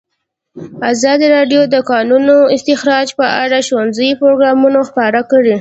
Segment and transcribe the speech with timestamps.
[0.91, 5.49] ازادي راډیو د د کانونو استخراج په اړه ښوونیز پروګرامونه خپاره کړي.